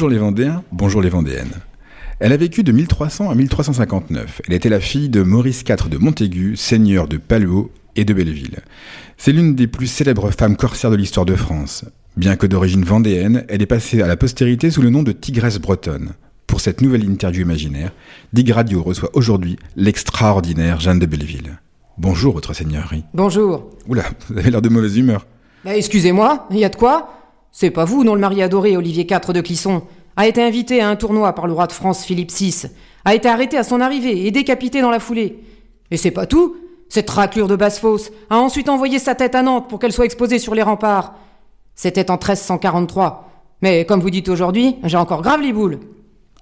[0.00, 1.52] Bonjour les Vendéens, bonjour les Vendéennes.
[2.20, 4.40] Elle a vécu de 1300 à 1359.
[4.48, 8.60] Elle était la fille de Maurice IV de Montaigu, seigneur de Paluau et de Belleville.
[9.18, 11.84] C'est l'une des plus célèbres femmes corsaires de l'histoire de France.
[12.16, 15.58] Bien que d'origine vendéenne, elle est passée à la postérité sous le nom de Tigresse
[15.58, 16.12] bretonne.
[16.46, 17.92] Pour cette nouvelle interview imaginaire,
[18.32, 21.58] Dig Radio reçoit aujourd'hui l'extraordinaire Jeanne de Belleville.
[21.98, 23.04] Bonjour, votre seigneurie.
[23.12, 23.68] Bonjour.
[23.86, 25.26] Oula, vous avez l'air de mauvaise humeur.
[25.62, 27.19] Bah, excusez-moi, il y a de quoi?
[27.52, 29.82] C'est pas vous dont le mari adoré Olivier IV de Clisson
[30.16, 32.66] a été invité à un tournoi par le roi de France Philippe VI,
[33.04, 35.42] a été arrêté à son arrivée et décapité dans la foulée.
[35.90, 36.56] Et c'est pas tout.
[36.88, 40.38] Cette raclure de basse-fosse a ensuite envoyé sa tête à Nantes pour qu'elle soit exposée
[40.38, 41.14] sur les remparts.
[41.74, 43.30] C'était en 1343.
[43.62, 45.78] Mais comme vous dites aujourd'hui, j'ai encore grave les boules.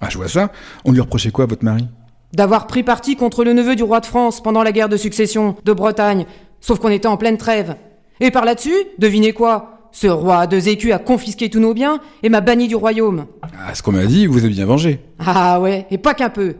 [0.00, 0.52] Ah, je vois ça.
[0.84, 1.88] On lui reprochait quoi, votre mari?
[2.32, 5.56] D'avoir pris parti contre le neveu du roi de France pendant la guerre de succession
[5.64, 6.26] de Bretagne,
[6.60, 7.76] sauf qu'on était en pleine trêve.
[8.20, 9.75] Et par là-dessus, devinez quoi?
[9.96, 13.24] Ce roi de écus a confisqué tous nos biens et m'a banni du royaume.
[13.42, 15.00] Ah, ce qu'on m'a dit, vous avez bien vengé.
[15.18, 16.56] Ah ouais, et pas qu'un peu.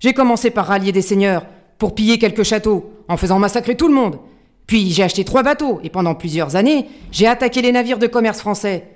[0.00, 1.46] J'ai commencé par rallier des seigneurs,
[1.78, 4.18] pour piller quelques châteaux, en faisant massacrer tout le monde.
[4.66, 8.40] Puis j'ai acheté trois bateaux, et pendant plusieurs années, j'ai attaqué les navires de commerce
[8.40, 8.86] français.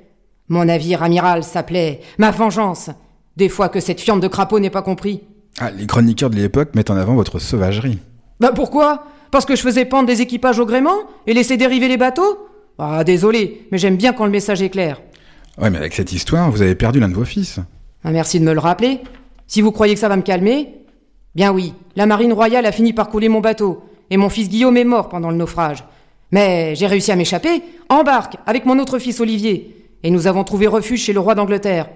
[0.49, 2.91] Mon navire amiral s'appelait Ma Vengeance.
[3.39, 5.23] Des fois que cette fiente de crapaud n'est pas compris.
[5.61, 8.01] Ah, les chroniqueurs de l'époque mettent en avant votre sauvagerie.
[8.39, 9.05] Bah pourquoi?
[9.31, 12.48] Parce que je faisais pendre des équipages au gréement et laisser dériver les bateaux?
[12.79, 15.01] Ah, désolé, mais j'aime bien quand le message est clair.
[15.59, 17.59] Ouais, mais avec cette histoire, vous avez perdu l'un de vos fils.
[18.05, 19.01] Ah, merci de me le rappeler.
[19.49, 20.75] Si vous croyez que ça va me calmer.
[21.35, 24.77] Bien oui, la marine royale a fini par couler mon bateau, et mon fils Guillaume
[24.77, 25.85] est mort pendant le naufrage.
[26.31, 30.45] Mais j'ai réussi à m'échapper, en barque, avec mon autre fils Olivier, et nous avons
[30.45, 31.89] trouvé refuge chez le roi d'Angleterre.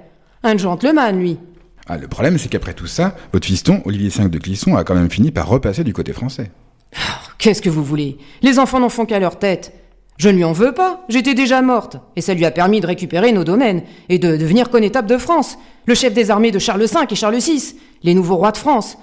[0.43, 1.39] Un gentleman, lui.
[1.87, 4.95] Ah, le problème, c'est qu'après tout ça, votre fiston, Olivier V de Clisson, a quand
[4.95, 6.51] même fini par repasser du côté français.
[6.97, 8.19] Ah, qu'est-ce que vous voulez?
[8.43, 9.73] Les enfants n'en font qu'à leur tête.
[10.19, 12.87] Je ne lui en veux pas, j'étais déjà morte, et ça lui a permis de
[12.87, 16.85] récupérer nos domaines, et de devenir connétable de France, le chef des armées de Charles
[16.85, 18.99] V et Charles VI, les nouveaux rois de France.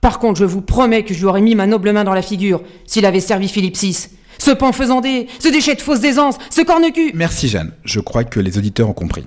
[0.00, 2.22] Par contre, je vous promets que je lui aurais mis ma noble main dans la
[2.22, 4.08] figure s'il avait servi Philippe VI.
[4.38, 8.38] Ce pan faisandé, ce déchet de fausse aisance, ce corne-cul Merci Jeanne, je crois que
[8.38, 9.26] les auditeurs ont compris.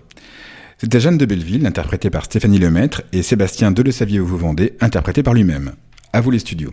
[0.78, 4.40] C'était Jeanne de Belleville, interprétée par Stéphanie Lemaître, et Sébastien de Le Saviez-vous
[4.80, 5.74] interprété par lui-même.
[6.14, 6.72] À vous les studios.